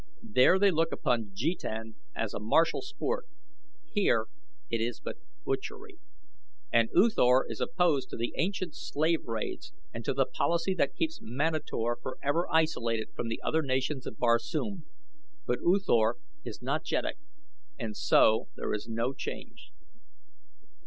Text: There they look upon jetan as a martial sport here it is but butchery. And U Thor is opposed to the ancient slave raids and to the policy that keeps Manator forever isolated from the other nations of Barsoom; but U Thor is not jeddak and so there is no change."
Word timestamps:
There 0.33 0.57
they 0.57 0.71
look 0.71 0.91
upon 0.91 1.29
jetan 1.35 1.93
as 2.15 2.33
a 2.33 2.39
martial 2.39 2.81
sport 2.81 3.25
here 3.93 4.25
it 4.71 4.81
is 4.81 4.99
but 4.99 5.17
butchery. 5.45 5.99
And 6.73 6.89
U 6.95 7.11
Thor 7.11 7.45
is 7.47 7.61
opposed 7.61 8.09
to 8.09 8.17
the 8.17 8.33
ancient 8.35 8.73
slave 8.75 9.23
raids 9.25 9.73
and 9.93 10.03
to 10.03 10.15
the 10.15 10.25
policy 10.25 10.73
that 10.73 10.95
keeps 10.95 11.19
Manator 11.21 11.97
forever 12.01 12.47
isolated 12.51 13.09
from 13.15 13.27
the 13.27 13.39
other 13.43 13.61
nations 13.61 14.07
of 14.07 14.17
Barsoom; 14.17 14.85
but 15.45 15.59
U 15.61 15.79
Thor 15.79 16.17
is 16.43 16.63
not 16.63 16.83
jeddak 16.83 17.19
and 17.77 17.95
so 17.95 18.47
there 18.55 18.73
is 18.73 18.87
no 18.87 19.13
change." 19.13 19.71